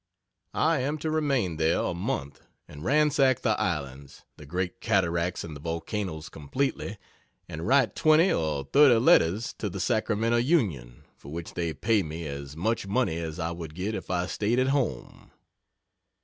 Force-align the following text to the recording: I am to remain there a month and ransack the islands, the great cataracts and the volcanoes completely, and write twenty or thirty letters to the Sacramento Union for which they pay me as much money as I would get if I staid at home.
I 0.55 0.79
am 0.79 0.97
to 0.97 1.11
remain 1.11 1.57
there 1.57 1.77
a 1.79 1.93
month 1.93 2.41
and 2.67 2.83
ransack 2.83 3.41
the 3.41 3.51
islands, 3.61 4.23
the 4.35 4.47
great 4.47 4.81
cataracts 4.81 5.43
and 5.43 5.55
the 5.55 5.59
volcanoes 5.59 6.27
completely, 6.27 6.97
and 7.47 7.67
write 7.67 7.95
twenty 7.95 8.31
or 8.33 8.63
thirty 8.63 8.95
letters 8.95 9.53
to 9.59 9.69
the 9.69 9.79
Sacramento 9.79 10.37
Union 10.37 11.03
for 11.15 11.31
which 11.31 11.53
they 11.53 11.71
pay 11.71 12.01
me 12.01 12.25
as 12.25 12.57
much 12.57 12.87
money 12.87 13.19
as 13.19 13.37
I 13.37 13.51
would 13.51 13.75
get 13.75 13.93
if 13.93 14.09
I 14.09 14.25
staid 14.25 14.57
at 14.57 14.69
home. 14.69 15.29